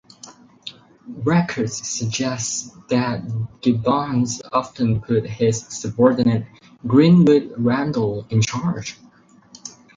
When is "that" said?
2.89-3.21